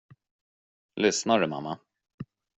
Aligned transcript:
Lyssnar 0.95 1.39
du, 1.39 1.47
mamma? 1.47 1.79